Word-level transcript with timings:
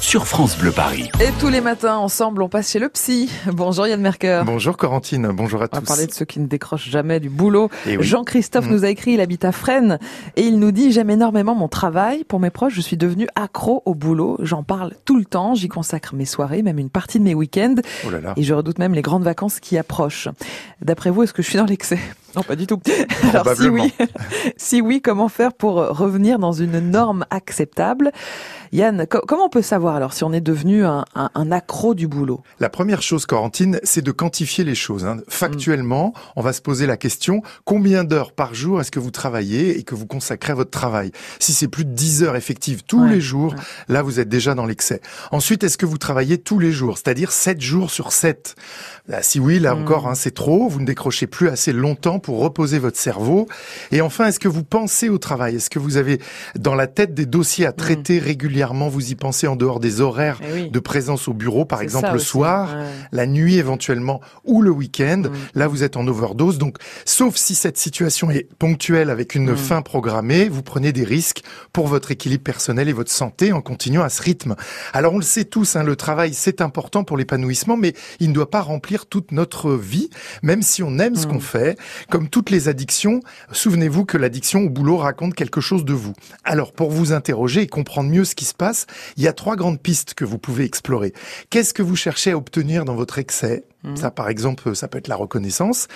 sur 0.00 0.26
France 0.26 0.56
Bleu 0.58 0.72
Paris. 0.72 1.10
Et 1.20 1.28
tous 1.38 1.48
les 1.48 1.60
matins, 1.60 1.96
ensemble, 1.96 2.42
on 2.42 2.48
passe 2.48 2.70
chez 2.70 2.78
le 2.78 2.88
psy. 2.88 3.30
Bonjour 3.52 3.86
Yann 3.86 4.00
Merker. 4.00 4.42
Bonjour 4.46 4.76
Corentine, 4.76 5.28
bonjour 5.32 5.62
à 5.62 5.68
tous. 5.68 5.76
On 5.76 5.80
va 5.80 5.86
parler 5.86 6.06
de 6.06 6.12
ceux 6.12 6.24
qui 6.24 6.40
ne 6.40 6.46
décrochent 6.46 6.88
jamais 6.88 7.20
du 7.20 7.28
boulot. 7.28 7.68
Eh 7.86 7.96
oui. 7.98 8.02
Jean-Christophe 8.04 8.66
Mm. 8.66 8.70
nous 8.72 8.84
a 8.84 8.88
écrit, 8.88 9.12
il 9.12 9.20
habite 9.20 9.44
à 9.44 9.52
Fresnes, 9.52 9.98
et 10.36 10.42
il 10.42 10.58
nous 10.58 10.72
dit, 10.72 10.90
j'aime 10.90 11.10
énormément 11.10 11.54
mon 11.54 11.68
travail. 11.68 12.24
Pour 12.24 12.40
mes 12.40 12.50
proches, 12.50 12.72
je 12.74 12.80
suis 12.80 12.96
devenu 12.96 13.28
accro 13.36 13.82
au 13.84 13.94
boulot. 13.94 14.36
J'en 14.40 14.62
parle 14.62 14.94
tout 15.04 15.16
le 15.18 15.24
temps, 15.26 15.54
j'y 15.54 15.68
consacre 15.68 16.14
mes 16.14 16.24
soirées, 16.26 16.62
même 16.62 16.78
une 16.78 16.90
partie 16.90 17.18
de 17.18 17.24
mes 17.24 17.34
week-ends, 17.34 17.76
Oh 18.06 18.10
là 18.10 18.20
là. 18.20 18.32
et 18.36 18.42
je 18.42 18.54
redoute 18.54 18.78
même 18.78 18.94
les 18.94 19.02
grandes 19.02 19.24
vacances 19.24 19.60
qui 19.60 19.76
approchent. 19.78 20.28
D'après 20.80 21.10
vous, 21.10 21.22
est-ce 21.24 21.32
que 21.34 21.42
je 21.42 21.48
suis 21.48 21.58
dans 21.58 21.66
l'excès? 21.66 21.98
Non, 22.36 22.44
pas 22.44 22.54
du 22.54 22.64
tout. 22.68 22.80
Alors 23.32 23.56
si 23.56 23.68
oui, 23.68 23.92
si 24.56 24.80
oui, 24.80 25.02
comment 25.02 25.28
faire 25.28 25.52
pour 25.52 25.74
revenir 25.74 26.38
dans 26.38 26.52
une 26.52 26.78
norme 26.78 27.26
acceptable? 27.30 28.12
Yann, 28.72 29.04
co- 29.08 29.22
comment 29.26 29.46
on 29.46 29.48
peut 29.48 29.62
savoir 29.62 29.96
alors 29.96 30.12
si 30.12 30.22
on 30.22 30.32
est 30.32 30.40
devenu 30.40 30.84
un, 30.84 31.04
un- 31.16 31.30
un 31.34 31.50
accro 31.50 31.94
du 31.94 32.06
boulot? 32.06 32.40
La 32.60 32.68
première 32.68 33.02
chose, 33.02 33.26
Corentine, 33.26 33.80
c'est 33.82 34.00
de 34.02 34.12
quantifier 34.12 34.62
les 34.62 34.76
choses. 34.76 35.04
hein. 35.04 35.16
Factuellement, 35.28 36.12
on 36.36 36.40
va 36.40 36.52
se 36.52 36.60
poser 36.62 36.86
la 36.86 36.96
question, 36.96 37.42
combien 37.64 38.04
d'heures 38.04 38.30
par 38.32 38.54
jour 38.54 38.80
est-ce 38.80 38.92
que 38.92 39.00
vous 39.00 39.10
travaillez 39.10 39.76
et 39.76 39.82
que 39.82 39.96
vous 39.96 40.06
consacrez 40.06 40.52
à 40.52 40.54
votre 40.54 40.70
travail? 40.70 41.10
Si 41.40 41.52
c'est 41.52 41.66
plus 41.66 41.84
de 41.84 41.90
10 41.90 42.22
heures 42.22 42.36
effectives 42.36 42.84
tous 42.84 43.02
Ouais, 43.02 43.10
les 43.14 43.20
jours, 43.20 43.54
ouais. 43.54 43.60
là, 43.88 44.02
vous 44.02 44.20
êtes 44.20 44.28
déjà 44.28 44.54
dans 44.54 44.66
l'excès. 44.66 45.00
Ensuite, 45.32 45.64
est-ce 45.64 45.76
que 45.76 45.86
vous 45.86 45.98
travaillez 45.98 46.38
tous 46.38 46.60
les 46.60 46.70
jours, 46.70 46.96
c'est-à-dire 46.96 47.32
7 47.32 47.60
jours 47.60 47.90
sur 47.90 48.12
7 48.12 48.54
Là, 49.08 49.20
Si 49.22 49.40
oui, 49.40 49.58
là 49.58 49.74
Mm. 49.74 49.82
encore, 49.82 50.06
hein, 50.06 50.14
c'est 50.14 50.30
trop. 50.34 50.68
Vous 50.68 50.78
ne 50.80 50.86
décrochez 50.86 51.26
plus 51.26 51.48
assez 51.48 51.72
longtemps 51.72 52.20
pour 52.20 52.38
reposer 52.38 52.78
votre 52.78 52.98
cerveau. 52.98 53.48
Et 53.90 54.00
enfin, 54.00 54.26
est-ce 54.28 54.38
que 54.38 54.46
vous 54.48 54.62
pensez 54.62 55.08
au 55.08 55.18
travail? 55.18 55.56
Est-ce 55.56 55.70
que 55.70 55.80
vous 55.80 55.96
avez 55.96 56.20
dans 56.56 56.76
la 56.76 56.86
tête 56.86 57.14
des 57.14 57.26
dossiers 57.26 57.64
Mm. 57.66 57.68
à 57.68 57.72
traiter 57.72 58.18
régulièrement? 58.20 58.59
Vous 58.60 59.10
y 59.10 59.14
pensez 59.14 59.46
en 59.46 59.56
dehors 59.56 59.80
des 59.80 60.00
horaires 60.00 60.40
Eh 60.42 60.52
oui. 60.52 60.70
de 60.70 60.78
présence 60.80 61.28
au 61.28 61.32
bureau, 61.32 61.64
par 61.64 61.80
exemple 61.82 62.08
le 62.10 62.16
aussi. 62.16 62.26
soir, 62.26 62.74
Ouais. 62.76 62.84
la 63.12 63.26
nuit 63.26 63.56
éventuellement 63.56 64.20
ou 64.44 64.62
le 64.62 64.70
week-end. 64.70 65.22
Mm. 65.24 65.30
Là, 65.54 65.66
vous 65.68 65.82
êtes 65.82 65.96
en 65.96 66.06
overdose. 66.06 66.58
Donc, 66.58 66.76
sauf 67.04 67.36
si 67.36 67.54
cette 67.54 67.78
situation 67.78 68.30
est 68.30 68.48
ponctuelle 68.58 69.10
avec 69.10 69.34
une 69.34 69.52
Mm. 69.52 69.56
fin 69.56 69.82
programmée, 69.82 70.48
vous 70.48 70.62
prenez 70.62 70.92
des 70.92 71.04
risques 71.04 71.42
pour 71.72 71.86
votre 71.86 72.10
équilibre 72.10 72.44
personnel 72.44 72.88
et 72.88 72.92
votre 72.92 73.10
santé 73.10 73.52
en 73.52 73.60
continuant 73.62 74.02
à 74.02 74.08
ce 74.08 74.22
rythme. 74.22 74.54
Alors, 74.92 75.14
on 75.14 75.18
le 75.18 75.22
sait 75.24 75.44
tous, 75.44 75.76
hein, 75.76 75.82
le 75.82 75.96
travail, 75.96 76.34
c'est 76.34 76.60
important 76.60 77.04
pour 77.04 77.16
l'épanouissement, 77.16 77.76
mais 77.76 77.94
il 78.20 78.28
ne 78.28 78.34
doit 78.34 78.50
pas 78.50 78.60
remplir 78.60 79.06
toute 79.06 79.32
notre 79.32 79.72
vie, 79.72 80.10
même 80.42 80.62
si 80.62 80.82
on 80.82 80.98
aime 80.98 81.16
ce 81.16 81.26
Mm. 81.26 81.30
qu'on 81.30 81.40
fait. 81.40 81.78
Comme 82.10 82.28
toutes 82.28 82.50
les 82.50 82.68
addictions, 82.68 83.20
souvenez-vous 83.52 84.04
que 84.04 84.16
l'addiction 84.18 84.60
au 84.62 84.68
boulot 84.70 84.96
raconte 84.98 85.34
quelque 85.34 85.60
chose 85.60 85.84
de 85.84 85.92
vous. 85.92 86.12
Alors, 86.44 86.72
pour 86.72 86.90
vous 86.90 87.12
interroger 87.12 87.62
et 87.62 87.66
comprendre 87.66 88.10
mieux 88.10 88.24
ce 88.24 88.34
qui 88.34 88.44
se 88.50 88.54
passe, 88.54 88.86
il 89.16 89.22
y 89.22 89.28
a 89.28 89.32
trois 89.32 89.56
grandes 89.56 89.80
pistes 89.80 90.14
que 90.14 90.24
vous 90.24 90.38
pouvez 90.38 90.64
explorer. 90.64 91.12
Qu'est-ce 91.48 91.74
que 91.74 91.82
vous 91.82 91.96
cherchez 91.96 92.32
à 92.32 92.36
obtenir 92.36 92.84
dans 92.84 92.94
votre 92.94 93.18
excès? 93.18 93.64
Mhm. 93.84 93.96
Ça, 93.96 94.10
par 94.10 94.28
exemple, 94.28 94.76
ça 94.76 94.88
peut 94.88 94.98
être 94.98 95.08
la 95.08 95.16
reconnaissance. 95.16 95.88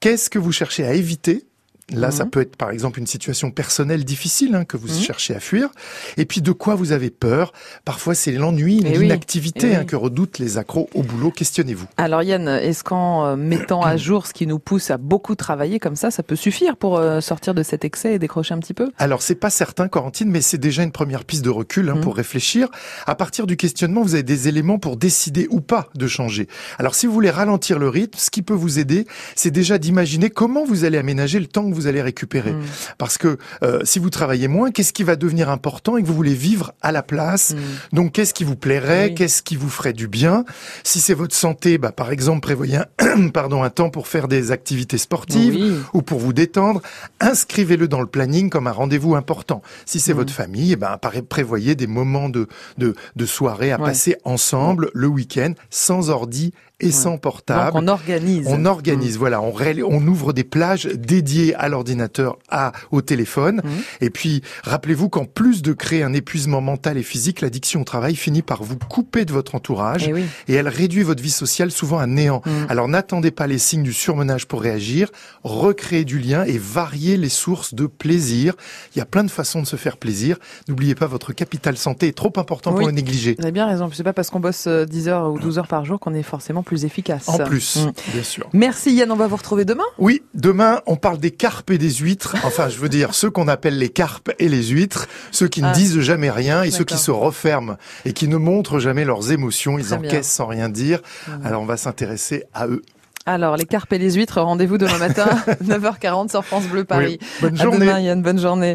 Qu'est-ce 0.00 0.28
que 0.30 0.38
vous 0.38 0.52
cherchez 0.52 0.84
à 0.84 0.94
éviter 0.94 1.47
Là, 1.92 2.10
ça 2.10 2.24
Mhm. 2.24 2.30
peut 2.30 2.40
être 2.42 2.56
par 2.56 2.70
exemple 2.70 2.98
une 2.98 3.06
situation 3.06 3.50
personnelle 3.50 4.04
difficile 4.04 4.54
hein, 4.54 4.64
que 4.64 4.76
vous 4.76 4.88
Mhm. 4.88 5.00
cherchez 5.00 5.34
à 5.34 5.40
fuir. 5.40 5.70
Et 6.18 6.26
puis 6.26 6.42
de 6.42 6.52
quoi 6.52 6.74
vous 6.74 6.92
avez 6.92 7.08
peur? 7.10 7.52
Parfois, 7.86 8.14
c'est 8.14 8.32
l'ennui, 8.32 8.82
Eh 8.84 8.90
oui, 8.98 9.04
l'inactivité 9.04 9.68
eh 9.70 9.74
hein, 9.74 9.78
oui. 9.80 9.86
que 9.86 9.96
redoutent 9.96 10.38
les 10.38 10.58
accros 10.58 10.90
au 10.94 11.02
boulot. 11.02 11.30
Questionnez-vous. 11.30 11.86
Alors 11.96 12.22
Yann, 12.22 12.46
est-ce 12.48 12.84
qu'en 12.84 13.24
euh, 13.24 13.36
mettant 13.36 13.82
à 13.82 13.96
jour 13.96 14.26
ce 14.26 14.34
qui 14.34 14.46
nous 14.46 14.58
pousse 14.58 14.90
à 14.90 14.98
beaucoup 14.98 15.34
travailler 15.34 15.78
comme 15.78 15.96
ça, 15.96 16.10
ça 16.10 16.22
peut 16.22 16.36
suffire 16.36 16.76
pour 16.76 16.98
euh, 16.98 17.20
sortir 17.22 17.54
de 17.54 17.62
cet 17.62 17.84
excès 17.86 18.14
et 18.14 18.18
décrocher 18.18 18.52
un 18.54 18.58
petit 18.58 18.74
peu? 18.74 18.90
Alors, 18.98 19.22
c'est 19.22 19.34
pas 19.34 19.50
certain, 19.50 19.88
Corentine, 19.88 20.30
mais 20.30 20.42
c'est 20.42 20.58
déjà 20.58 20.82
une 20.82 20.92
première 20.92 21.24
piste 21.24 21.42
de 21.44 21.50
recul 21.50 21.88
hein, 21.88 21.94
Mhm. 21.94 22.00
pour 22.02 22.16
réfléchir. 22.16 22.68
À 23.06 23.14
partir 23.14 23.46
du 23.46 23.56
questionnement, 23.56 24.02
vous 24.02 24.12
avez 24.14 24.22
des 24.22 24.46
éléments 24.48 24.78
pour 24.78 24.98
décider 24.98 25.46
ou 25.50 25.60
pas 25.62 25.88
de 25.94 26.06
changer. 26.06 26.48
Alors, 26.78 26.94
si 26.94 27.06
vous 27.06 27.12
voulez 27.14 27.30
ralentir 27.30 27.78
le 27.78 27.88
rythme, 27.88 28.18
ce 28.18 28.30
qui 28.30 28.42
peut 28.42 28.52
vous 28.54 28.78
aider, 28.78 29.06
c'est 29.36 29.50
déjà 29.50 29.78
d'imaginer 29.78 30.28
comment 30.28 30.64
vous 30.66 30.84
allez 30.84 30.98
aménager 30.98 31.40
le 31.40 31.46
temps 31.46 31.68
que 31.68 31.74
vous 31.74 31.77
allez 31.86 32.02
récupérer. 32.02 32.52
Mm. 32.52 32.62
Parce 32.98 33.18
que 33.18 33.38
euh, 33.62 33.80
si 33.84 33.98
vous 33.98 34.10
travaillez 34.10 34.48
moins, 34.48 34.70
qu'est-ce 34.70 34.92
qui 34.92 35.04
va 35.04 35.16
devenir 35.16 35.48
important 35.50 35.96
et 35.96 36.02
que 36.02 36.06
vous 36.06 36.14
voulez 36.14 36.34
vivre 36.34 36.72
à 36.82 36.92
la 36.92 37.02
place 37.02 37.54
Mm. 37.54 37.96
Donc, 37.96 38.12
qu'est-ce 38.12 38.34
qui 38.34 38.44
vous 38.44 38.56
plairait 38.56 39.08
Oui. 39.08 39.14
Qu'est-ce 39.14 39.42
qui 39.42 39.56
vous 39.56 39.68
ferait 39.70 39.92
du 39.92 40.08
bien 40.08 40.44
Si 40.82 41.00
c'est 41.00 41.14
votre 41.14 41.34
santé, 41.34 41.78
bah, 41.78 41.92
par 41.92 42.10
exemple, 42.10 42.40
prévoyez 42.40 42.76
un, 42.98 43.28
pardon, 43.32 43.62
un 43.62 43.70
temps 43.70 43.90
pour 43.90 44.08
faire 44.08 44.28
des 44.28 44.50
activités 44.50 44.98
sportives 44.98 45.54
Oui. 45.54 45.72
ou 45.94 46.02
pour 46.02 46.18
vous 46.18 46.32
détendre, 46.32 46.80
inscrivez-le 47.20 47.88
dans 47.88 48.00
le 48.00 48.06
planning 48.06 48.50
comme 48.50 48.66
un 48.66 48.72
rendez-vous 48.72 49.14
important. 49.14 49.62
Si 49.86 50.00
c'est 50.00 50.12
Mhm. 50.12 50.18
votre 50.18 50.32
famille, 50.32 50.72
eh 50.72 50.76
ben, 50.76 50.98
prévoyez 51.28 51.74
des 51.74 51.86
moments 51.86 52.28
de, 52.28 52.46
de, 52.78 52.94
de 53.16 53.26
soirée 53.26 53.72
à 53.72 53.78
Ouais. 53.78 53.86
passer 53.86 54.16
ensemble 54.24 54.90
le 54.94 55.06
week-end, 55.06 55.52
sans 55.70 56.10
ordi 56.10 56.52
et 56.80 56.92
sans 56.92 57.12
Donc 57.12 57.22
portable. 57.22 57.72
on 57.74 57.88
organise. 57.88 58.46
On 58.48 58.64
organise, 58.64 59.18
voilà, 59.18 59.40
on, 59.42 59.52
on 59.86 60.06
ouvre 60.06 60.32
des 60.32 60.44
plages 60.44 60.86
dédiées 60.86 61.54
à 61.56 61.68
l'ordinateur, 61.68 62.38
à 62.48 62.72
au 62.92 63.00
téléphone. 63.02 63.60
Mhm. 63.64 63.70
Et 64.00 64.10
puis, 64.10 64.42
rappelez-vous 64.62 65.08
qu'en 65.08 65.24
plus 65.24 65.62
de 65.62 65.72
créer 65.72 66.04
un 66.04 66.12
épuisement 66.12 66.60
mental 66.60 66.96
et 66.96 67.02
physique, 67.02 67.40
l'addiction 67.40 67.80
au 67.80 67.84
travail 67.84 68.14
finit 68.14 68.42
par 68.42 68.62
vous 68.62 68.76
couper 68.78 69.24
de 69.24 69.32
votre 69.32 69.56
entourage 69.56 70.06
Eh 70.08 70.12
oui. 70.12 70.24
et 70.46 70.54
elle 70.54 70.68
réduit 70.68 71.02
votre 71.02 71.22
vie 71.22 71.30
sociale 71.30 71.70
souvent 71.72 71.98
à 71.98 72.06
néant. 72.06 72.42
Mhm. 72.46 72.66
Alors 72.68 72.86
n'attendez 72.86 73.32
pas 73.32 73.46
les 73.48 73.58
signes 73.58 73.82
du 73.82 73.92
surmenage 73.92 74.46
pour 74.46 74.62
réagir, 74.62 75.10
recréer 75.42 76.04
du 76.04 76.18
lien 76.20 76.44
et 76.44 76.58
varier 76.58 77.16
les 77.16 77.28
sources 77.28 77.74
de 77.74 77.86
plaisir. 77.86 78.54
Il 78.94 78.98
y 78.98 79.02
a 79.02 79.06
plein 79.06 79.24
de 79.24 79.30
façons 79.30 79.60
de 79.62 79.66
se 79.66 79.76
faire 79.76 79.96
plaisir. 79.96 80.36
N'oubliez 80.68 80.94
pas, 80.94 81.06
votre 81.06 81.32
capital 81.32 81.76
santé 81.76 82.06
est 82.06 82.16
trop 82.16 82.32
important 82.36 82.72
pour 82.72 82.86
le 82.86 82.92
négliger. 82.92 83.34
Vous 83.38 83.44
avez 83.44 83.52
bien 83.52 83.66
raison. 83.66 83.90
C'est 83.92 84.04
pas 84.04 84.12
parce 84.12 84.30
qu'on 84.30 84.40
bosse 84.40 84.66
euh, 84.68 84.84
10 84.84 85.08
heures 85.08 85.32
ou 85.32 85.38
12 85.40 85.58
heures 85.58 85.66
par 85.66 85.84
jour 85.84 85.98
qu'on 85.98 86.14
est 86.14 86.22
forcément 86.22 86.62
plus 86.68 86.84
efficace. 86.84 87.28
En 87.28 87.38
plus, 87.38 87.76
Mm. 87.76 87.92
bien 88.12 88.22
sûr. 88.22 88.48
Merci 88.52 88.92
Yann, 88.94 89.10
on 89.10 89.16
va 89.16 89.26
vous 89.26 89.36
retrouver 89.36 89.64
demain. 89.64 89.82
Oui, 89.98 90.22
demain, 90.34 90.82
on 90.86 90.94
parle 90.96 91.18
des 91.18 91.32
carpes 91.32 91.70
et 91.72 91.78
des 91.78 91.90
huîtres. 91.90 92.36
Enfin, 92.44 92.68
je 92.68 92.78
veux 92.78 92.88
dire, 92.88 93.14
ceux 93.14 93.30
qu'on 93.30 93.48
appelle 93.48 93.78
les 93.78 93.88
carpes 93.88 94.30
et 94.38 94.48
les 94.48 94.62
huîtres, 94.68 95.08
ceux 95.32 95.48
qui 95.48 95.62
ne 95.62 95.68
Ah. 95.68 95.72
disent 95.72 95.98
jamais 96.00 96.30
rien 96.30 96.62
et 96.62 96.70
ceux 96.70 96.84
qui 96.84 96.98
se 96.98 97.10
referment 97.10 97.76
et 98.04 98.12
qui 98.12 98.28
ne 98.28 98.36
montrent 98.36 98.78
jamais 98.78 99.04
leurs 99.04 99.32
émotions. 99.32 99.78
Ils 99.78 99.86
Très 99.86 99.96
bien. 99.98 100.08
encaissent 100.10 100.30
sans 100.30 100.46
rien 100.46 100.68
dire. 100.68 101.00
Mhm. 101.26 101.46
Alors, 101.46 101.62
on 101.62 101.66
va 101.66 101.76
s'intéresser 101.76 102.44
à 102.54 102.66
eux. 102.68 102.82
Alors 103.26 103.58
les 103.58 103.66
carpes 103.66 103.92
et 103.92 103.98
les 103.98 104.12
huîtres, 104.12 104.40
rendez-vous 104.40 104.78
demain 104.78 104.96
matin, 104.96 105.26
9h40 105.62 106.30
sur 106.30 106.42
France 106.46 106.64
Bleu 106.64 106.84
Paris. 106.84 107.18
Oui. 107.20 107.26
Bonne 107.42 107.60
À 107.60 107.62
journée. 107.62 107.80
demain 107.86 108.00
Yann, 108.00 108.22
bonne 108.22 108.38
journée. 108.40 108.66